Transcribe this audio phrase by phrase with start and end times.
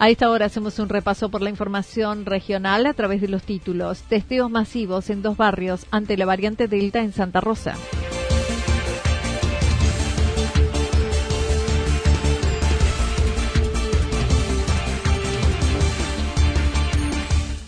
[0.00, 4.02] A esta hora hacemos un repaso por la información regional a través de los títulos.
[4.02, 7.74] Testeos masivos en dos barrios ante la variante Delta en Santa Rosa.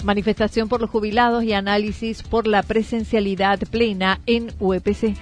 [0.04, 5.16] Manifestación por los jubilados y análisis por la presencialidad plena en UEPC.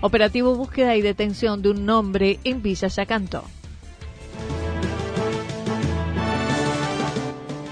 [0.00, 3.44] Operativo búsqueda y detención de un hombre en Villa Yacanto.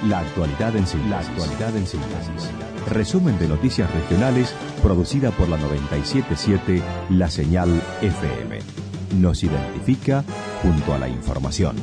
[0.08, 2.50] La actualidad en síntesis.
[2.90, 8.58] Resumen de noticias regionales producida por la 977 La Señal FM.
[9.20, 10.24] Nos identifica
[10.60, 11.76] junto a la información.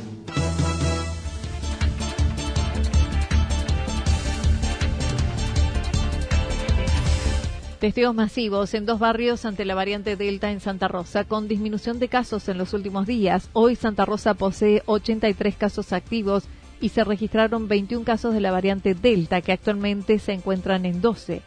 [7.80, 12.10] Testeos masivos en dos barrios ante la variante Delta en Santa Rosa, con disminución de
[12.10, 13.49] casos en los últimos días.
[13.54, 16.44] Hoy Santa Rosa posee 83 casos activos
[16.82, 21.42] y se registraron 21 casos de la variante Delta que actualmente se encuentran en 12.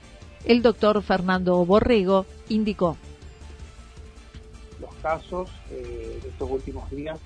[0.44, 2.96] El doctor Fernando Borrego indicó.
[4.80, 7.18] Los casos eh, de estos últimos días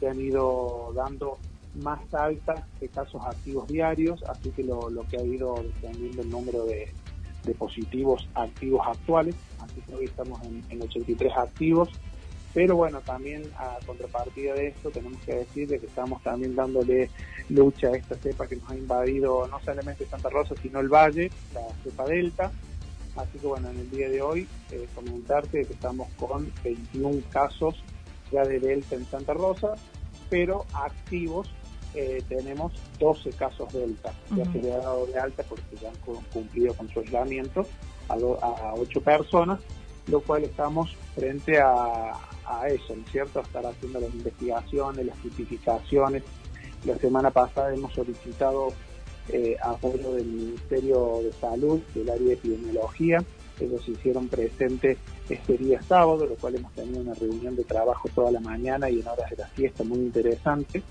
[0.00, 1.38] se han ido dando
[1.82, 6.64] más altas que casos activos diarios, así que lo, que ha ido descendiendo el número
[6.64, 6.92] de,
[7.58, 11.90] positivos activos actuales, así que hoy estamos en, en 83 activos
[12.54, 17.10] pero bueno, también a contrapartida de esto tenemos que decir que estamos también dándole
[17.48, 21.30] lucha a esta cepa que nos ha invadido no solamente Santa Rosa, sino el Valle,
[21.52, 22.52] la cepa Delta.
[23.16, 27.82] Así que bueno, en el día de hoy eh, comentarte que estamos con 21 casos
[28.30, 29.74] ya de Delta en Santa Rosa,
[30.30, 31.50] pero activos
[31.94, 34.12] eh, tenemos 12 casos Delta.
[34.36, 37.66] Ya se le ha dado de alta porque ya han cumplido con su aislamiento
[38.08, 39.58] a, a 8 personas,
[40.06, 42.12] lo cual estamos frente a,
[42.46, 43.40] a eso, ¿no es cierto?
[43.40, 46.22] Estar haciendo las investigaciones, las tipificaciones.
[46.84, 48.68] La semana pasada hemos solicitado
[49.28, 53.24] eh, apoyo del Ministerio de Salud, del área de epidemiología.
[53.58, 58.08] Ellos se hicieron presentes este día sábado, lo cual hemos tenido una reunión de trabajo
[58.14, 60.82] toda la mañana y en horas de la fiesta muy interesante,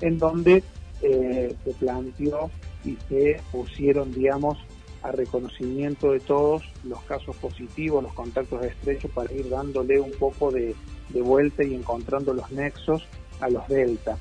[0.00, 0.62] en donde
[1.02, 2.50] eh, se planteó
[2.84, 4.58] y se pusieron, digamos,
[5.02, 10.50] a reconocimiento de todos los casos positivos, los contactos estrechos, para ir dándole un poco
[10.50, 10.74] de,
[11.22, 13.06] vuelta y encontrando los nexos
[13.40, 14.18] a los delta.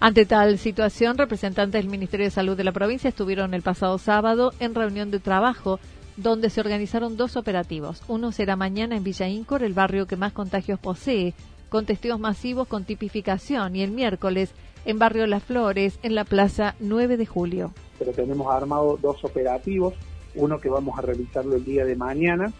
[0.00, 4.52] Ante tal situación, representantes del Ministerio de Salud de la provincia estuvieron el pasado sábado
[4.60, 5.80] en reunión de trabajo
[6.16, 8.02] donde se organizaron dos operativos.
[8.06, 11.34] Uno será mañana en Villa Incor, el barrio que más contagios posee,
[11.70, 14.52] con testigos masivos con tipificación, y el miércoles
[14.84, 19.94] en Barrio Las Flores, en la Plaza 9 de Julio pero tenemos armado dos operativos,
[20.34, 22.52] uno que vamos a realizarlo el día de mañana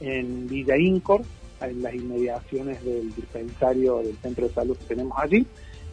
[0.00, 1.22] en Villa Incor,
[1.60, 5.46] en las inmediaciones del dispensario del centro de salud que tenemos allí.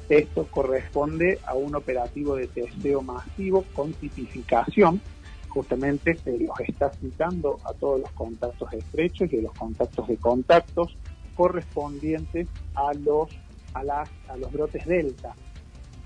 [0.10, 5.00] Esto corresponde a un operativo de testeo masivo con tipificación.
[5.48, 10.18] Justamente se los está citando a todos los contactos estrechos y a los contactos de
[10.18, 10.98] contactos
[11.36, 13.30] correspondientes a los,
[13.74, 15.34] a las, a los brotes delta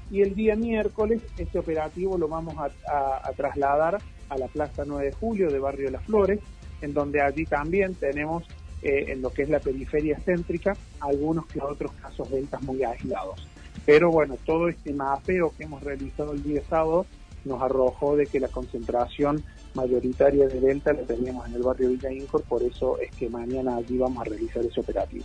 [0.09, 3.99] y el día miércoles este operativo lo vamos a, trasladar
[4.29, 6.39] a la Plaza 9 de Julio de Barrio Las Flores,
[6.81, 8.43] en donde allí también tenemos
[8.81, 12.83] eh, en lo que es la periferia céntrica algunos que otros casos de ventas muy
[12.83, 13.47] aislados.
[13.85, 17.05] Pero bueno, todo este mapeo que hemos realizado el día sábado
[17.45, 19.43] nos arrojó de que la concentración
[19.73, 23.77] mayoritaria de venta la teníamos en el barrio Villa Incor, por eso es que mañana
[23.77, 25.23] allí vamos a realizar ese operativo.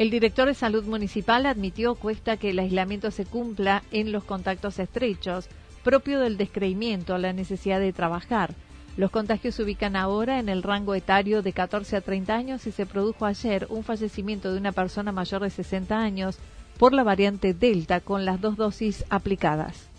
[0.00, 4.78] El director de Salud Municipal admitió cuesta que el aislamiento se cumpla en los contactos
[4.78, 5.46] estrechos,
[5.84, 8.54] propio del descreimiento a la necesidad de trabajar.
[8.96, 12.72] Los contagios se ubican ahora en el rango etario de 14 a 30 años y
[12.72, 16.38] se produjo ayer un fallecimiento de una persona mayor de 60 años
[16.78, 19.89] por la variante Delta con las dos dosis aplicadas.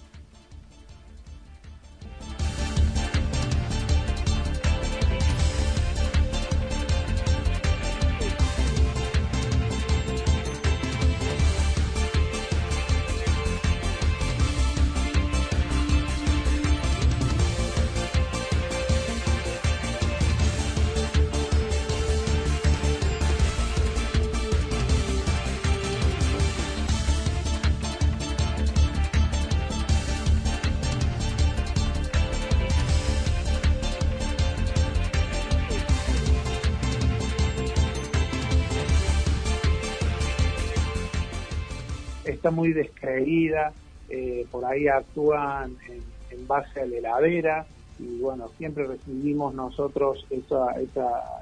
[42.42, 43.72] Está muy descreída,
[44.10, 47.66] eh, por ahí actúan en, base a la heladera
[48.00, 50.72] y bueno, siempre recibimos nosotros esa,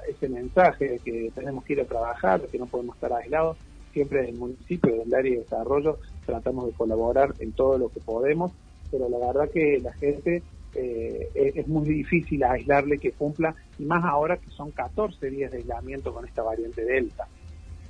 [0.06, 3.56] ese mensaje de que tenemos que ir a trabajar, de que no podemos estar aislados.
[3.94, 8.00] Siempre en el municipio, del área de desarrollo, tratamos de colaborar en todo lo que
[8.00, 8.52] podemos,
[8.90, 10.42] pero la verdad que la gente
[10.74, 15.58] eh, es, muy difícil aislarle que cumpla, y más ahora que son 14 días de
[15.58, 17.26] aislamiento con esta variante Delta.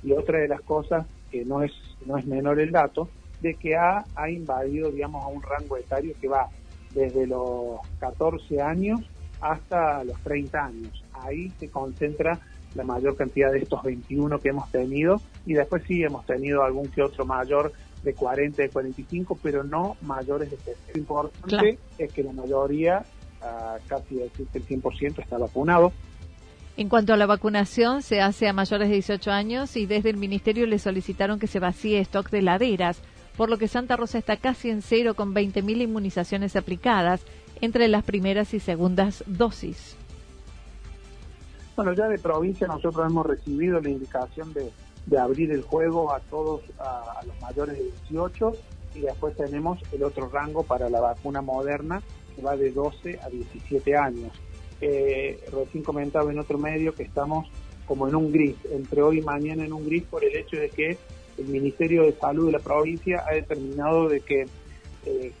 [0.01, 1.71] Y otra de las cosas que no es,
[2.05, 3.09] no es menor el dato,
[3.41, 6.49] de que ha, ha invadido, digamos, a un rango etario que va
[6.93, 9.01] desde los 14 años
[9.39, 11.03] hasta los 30 años.
[11.13, 12.39] Ahí se concentra
[12.75, 16.87] la mayor cantidad de estos 21 que hemos tenido y después sí hemos tenido algún
[16.87, 17.73] que otro mayor
[18.03, 20.91] de 40, de 45, pero no mayores de 60.
[20.93, 23.03] Lo importante es que la mayoría,
[23.41, 25.91] ah, casi decir el 100%, está vacunado.
[26.81, 30.17] En cuanto a la vacunación, se hace a mayores de 18 años y desde el
[30.17, 32.99] Ministerio le solicitaron que se vacíe stock de laderas,
[33.37, 37.21] por lo que Santa Rosa está casi en cero con 20.000 inmunizaciones aplicadas
[37.61, 39.95] entre las primeras y segundas dosis.
[41.75, 46.63] Bueno, ya de provincia nosotros hemos recibido la indicación de, abrir el juego a todos,
[46.79, 48.53] a, los mayores de 18
[48.95, 52.01] y después tenemos el otro rango para la vacuna moderna
[52.35, 54.31] que va de 12 a 17 años
[54.81, 57.47] eh, recién comentaba en otro medio que estamos
[57.85, 60.69] como en un gris, entre hoy y mañana en un gris por el hecho de
[60.69, 60.97] que
[61.37, 64.45] el Ministerio de Salud de la provincia ha determinado de que,
[65.05, 65.33] eh,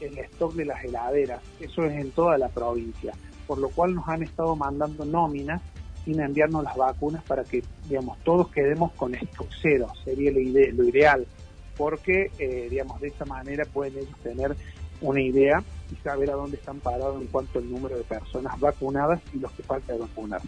[0.00, 1.40] el stock de las heladeras.
[1.60, 3.12] Eso es en toda la provincia,
[3.46, 5.62] por lo cual nos han estado mandando nóminas
[6.04, 10.88] sin enviarnos las vacunas para que, digamos, todos quedemos con stock cero, sería lo, lo
[10.88, 11.26] ideal,
[11.76, 14.56] porque, eh, digamos, de esa manera pueden ellos tener
[15.00, 15.62] una idea
[15.92, 19.52] y saber a dónde están parados en cuanto al número de personas vacunadas y los
[19.52, 20.40] que falta de vacunar.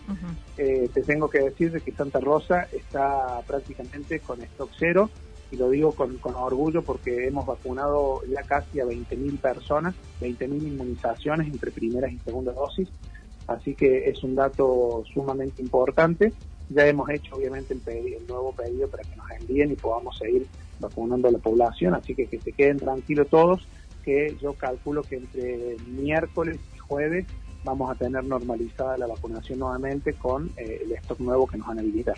[0.56, 5.10] Eh, te tengo que decir de que Santa Rosa está prácticamente con stock cero
[5.50, 11.46] y lo digo con, orgullo porque hemos vacunado ya casi a 20.000 personas, 20.000 inmunizaciones
[11.46, 12.88] entre primeras y segundas dosis,
[13.46, 16.32] así que es un dato sumamente importante.
[16.70, 20.46] Ya hemos hecho obviamente el, el nuevo pedido para que nos envíen y podamos seguir
[20.80, 23.68] vacunando a la población, así que que se queden tranquilos todos
[24.04, 27.26] que yo calculo que entre miércoles y jueves
[27.64, 31.78] vamos a tener normalizada la vacunación nuevamente con eh, el stock nuevo que nos van
[31.78, 32.16] a habilitar.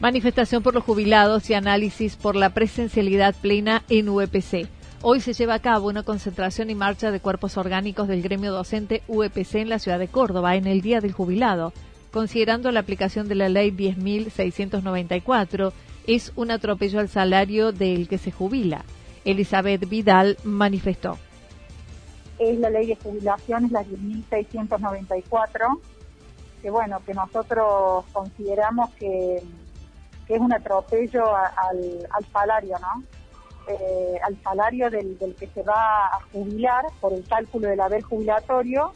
[0.00, 4.68] Manifestación por los jubilados y análisis por la presencialidad plena en UEPC.
[5.02, 9.02] Hoy se lleva a cabo una concentración y marcha de cuerpos orgánicos del gremio docente
[9.08, 11.72] UEPC en la ciudad de Córdoba en el Día del Jubilado
[12.10, 15.72] considerando la aplicación de la ley 10.694,
[16.06, 18.84] es un atropello al salario del que se jubila.
[19.24, 21.18] Elizabeth Vidal manifestó.
[22.38, 25.80] Es la ley de jubilación, es la 10.694,
[26.62, 29.42] que bueno, que nosotros consideramos que,
[30.28, 33.02] es un atropello al, salario, ¿no?
[33.66, 38.02] Eh, al salario del, del que se va a jubilar por el cálculo del haber
[38.02, 38.92] jubilatorio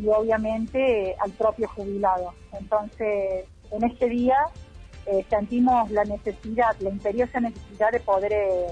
[0.00, 2.32] y obviamente al propio jubilado.
[2.52, 4.36] Entonces, en este día
[5.06, 8.66] eh, sentimos la necesidad, la imperiosa necesidad de poder eh,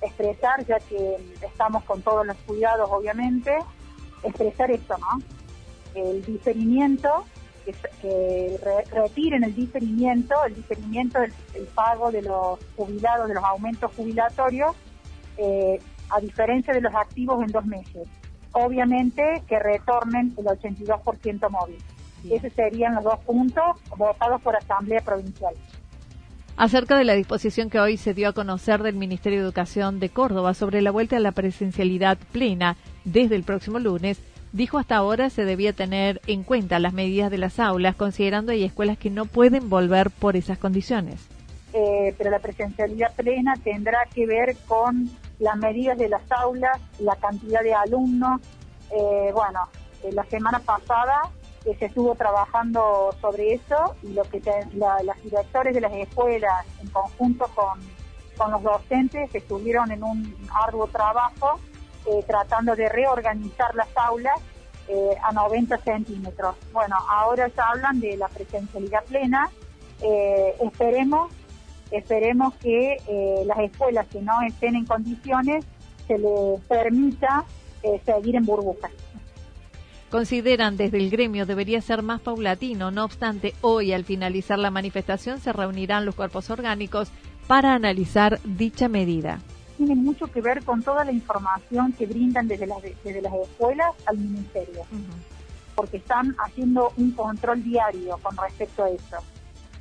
[0.00, 3.58] expresar, ya que estamos con todos los cuidados, obviamente,
[4.22, 5.22] expresar esto, ¿no?
[5.94, 7.24] El diferimiento,
[8.00, 8.58] que,
[8.90, 14.74] retiren el diferimiento, el diferimiento del pago de los jubilados, de los aumentos jubilatorios,
[15.36, 18.08] eh, a diferencia de los activos en dos meses
[18.52, 21.78] obviamente que retornen el 82% móvil.
[22.30, 23.64] Esos serían los dos puntos
[23.96, 25.54] votados por Asamblea Provincial.
[26.56, 30.10] Acerca de la disposición que hoy se dio a conocer del Ministerio de Educación de
[30.10, 34.20] Córdoba sobre la vuelta a la presencialidad plena desde el próximo lunes,
[34.52, 38.64] dijo hasta ahora se debía tener en cuenta las medidas de las aulas, considerando hay
[38.64, 41.26] escuelas que no pueden volver por esas condiciones.
[41.72, 45.08] eh, pero la presencialidad plena tendrá que ver con
[45.40, 48.40] las medidas de las aulas, la cantidad de alumnos.
[48.90, 49.68] Eh, bueno,
[50.04, 51.22] eh, la semana pasada
[51.62, 54.40] se estuvo trabajando sobre eso y lo que
[54.72, 57.80] las directores de las escuelas en conjunto con,
[58.36, 61.60] con los docentes estuvieron en un arduo trabajo
[62.26, 64.40] tratando de reorganizar las aulas
[65.22, 66.56] a 90 centímetros.
[66.72, 69.50] Bueno, ahora ya hablan de la presencialidad plena.
[70.60, 71.30] esperemos
[71.90, 75.64] esperemos que eh, las escuelas que no estén en condiciones
[76.06, 77.44] se les permita
[77.82, 78.90] eh, seguir en burbujas.
[80.10, 85.38] Consideran desde el gremio debería ser más paulatino, no obstante, hoy al finalizar la manifestación
[85.38, 87.12] se reunirán los cuerpos orgánicos
[87.46, 89.38] para analizar dicha medida.
[89.76, 93.94] Tiene mucho que ver con toda la información que brindan desde las, desde las escuelas
[94.06, 94.82] al ministerio,
[95.76, 99.16] porque están haciendo un control diario con respecto a eso.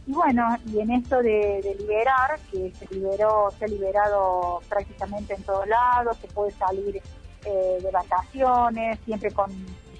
[0.09, 5.43] Y bueno, y en esto de, liberar, que se liberó, se ha liberado prácticamente en
[5.43, 6.99] todos lados, se puede salir
[7.45, 9.51] eh, de vacaciones, siempre con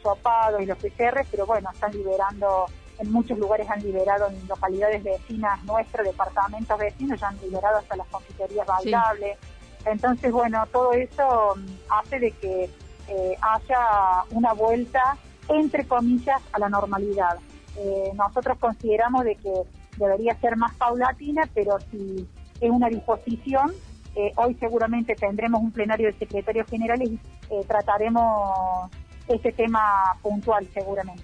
[0.01, 2.65] sopados y los PCR, pero bueno, están liberando,
[2.97, 7.95] en muchos lugares han liberado en localidades vecinas nuestras, departamentos vecinos, ya han liberado hasta
[7.95, 9.37] las confiterías bailables.
[9.85, 12.63] Entonces, bueno, todo eso mm, hace de que
[13.09, 15.17] eh, haya una vuelta,
[15.49, 17.37] entre comillas, a la normalidad.
[17.77, 22.27] Eh, nosotros consideramos de que debería ser más paulatina, pero si
[22.59, 23.71] es una disposición,
[24.15, 28.89] eh, hoy seguramente tendremos un plenario de secretarios generales y eh, trataremos
[29.27, 31.23] este tema puntual seguramente.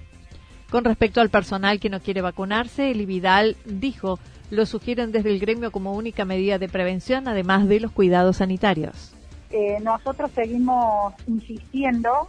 [0.69, 5.39] Con respecto al personal que no quiere vacunarse, el Vidal dijo, lo sugieren desde el
[5.39, 9.13] gremio como única medida de prevención, además de los cuidados sanitarios.
[9.51, 12.27] Eh, nosotros seguimos insistiendo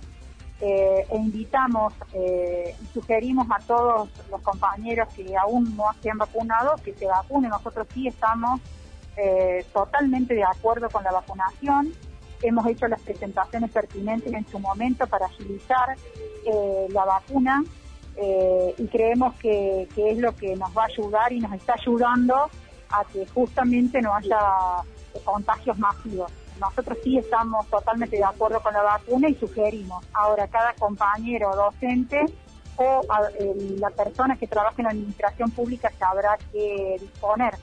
[0.58, 6.16] eh, e invitamos eh, y sugerimos a todos los compañeros que aún no se han
[6.16, 7.50] vacunado que se vacunen.
[7.50, 8.60] Nosotros sí estamos
[9.18, 11.92] eh, totalmente de acuerdo con la vacunación.
[12.40, 15.96] Hemos hecho las presentaciones pertinentes en su momento para agilizar
[16.90, 17.64] la vacuna
[18.78, 22.48] y creemos que, que es lo que nos va a ayudar y nos está ayudando
[22.90, 24.38] a que justamente no haya
[25.24, 30.04] contagios masivos nosotros sí estamos totalmente de acuerdo con la vacuna y sugerimos.
[30.12, 32.24] Ahora, cada compañero docente
[32.76, 33.00] o
[33.78, 37.54] la persona que trabaja en la administración pública sabrá que disponer.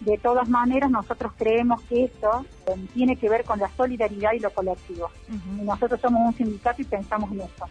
[0.00, 4.40] De todas maneras, nosotros creemos que esto eh, tiene que ver con la solidaridad y
[4.40, 5.10] lo colectivo.
[5.58, 7.66] Y nosotros somos un sindicato y pensamos en esto.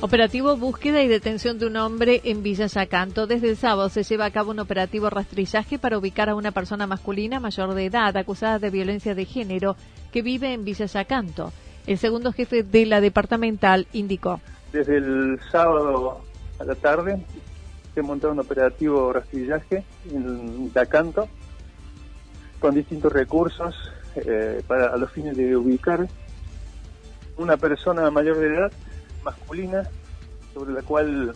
[0.00, 3.26] Operativo búsqueda y detención de un hombre en Villa Yacanto.
[3.26, 6.86] Desde el sábado se lleva a cabo un operativo rastrillaje para ubicar a una persona
[6.86, 9.74] masculina mayor de edad acusada de violencia de género
[10.12, 11.52] que vive en Villa Yacanto.
[11.88, 14.40] El segundo jefe de la departamental indicó.
[14.72, 16.20] Desde el sábado
[16.60, 17.26] a la tarde
[17.92, 21.28] se montó un operativo rastrillaje en Yacanto
[22.60, 23.74] con distintos recursos
[24.14, 26.06] eh, para a los fines de ubicar
[27.36, 28.72] una persona mayor de edad
[29.30, 29.88] masculina
[30.54, 31.32] sobre la cual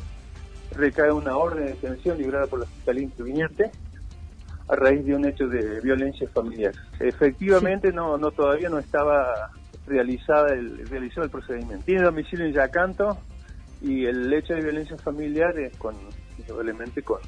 [0.73, 3.71] recae una orden de detención librada por la Fiscalía Interviniente
[4.69, 6.73] a raíz de un hecho de violencia familiar.
[7.01, 9.51] Efectivamente, no, no todavía no estaba
[9.87, 11.85] realizada el, realizado el procedimiento.
[11.85, 13.19] Tiene domicilio en Yacanto
[13.83, 15.95] y el hecho de violencia familiar es con,
[16.47, 17.21] probablemente con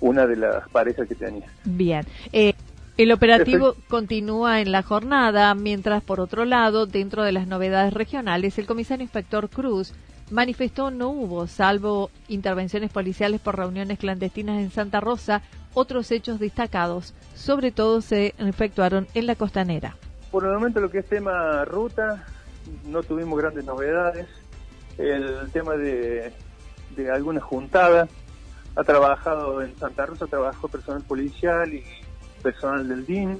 [0.00, 1.46] una de las parejas que tenía.
[1.64, 2.06] Bien.
[2.32, 2.54] Eh,
[2.98, 8.58] el operativo continúa en la jornada, mientras por otro lado, dentro de las novedades regionales,
[8.58, 9.94] el comisario inspector Cruz
[10.32, 15.42] manifestó no hubo, salvo intervenciones policiales por reuniones clandestinas en Santa Rosa,
[15.74, 19.96] otros hechos destacados, sobre todo se efectuaron en la costanera.
[20.32, 22.26] Por el momento lo que es tema ruta,
[22.84, 24.26] no tuvimos grandes novedades.
[24.98, 26.32] El tema de,
[26.96, 28.08] de alguna juntada,
[28.74, 31.84] ha trabajado en Santa Rosa, trabajó personal policial y
[32.42, 33.38] personal del DIN,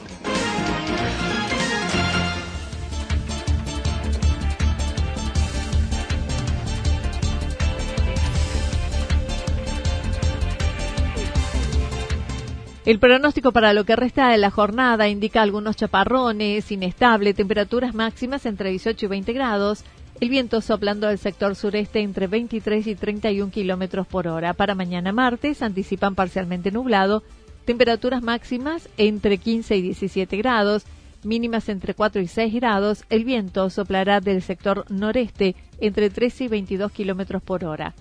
[12.85, 18.47] El pronóstico para lo que resta de la jornada indica algunos chaparrones, inestable, temperaturas máximas
[18.47, 19.85] entre 18 y 20 grados,
[20.21, 24.53] el viento soplando del sector sureste entre 23 y 31 kilómetros por hora.
[24.53, 27.23] Para mañana martes anticipan parcialmente nublado,
[27.65, 30.85] temperaturas máximas entre 15 y 17 grados,
[31.23, 33.05] mínimas entre 4 y 6 grados.
[33.11, 37.95] El viento soplará del sector noreste entre 13 y 22 kilómetros por hora.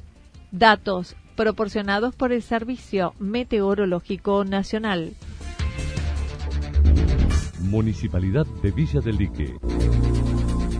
[0.51, 5.13] Datos proporcionados por el Servicio Meteorológico Nacional.
[7.59, 9.53] Municipalidad de Villa del Lique.